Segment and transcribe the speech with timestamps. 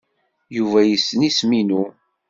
[0.57, 1.83] Yuba yessen isem-inu?